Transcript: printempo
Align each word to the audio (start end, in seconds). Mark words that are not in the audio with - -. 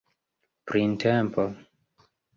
printempo 0.65 1.45